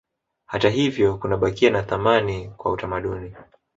[0.45, 3.35] Hata hivyo kunabakia na thamani kwa utamaduni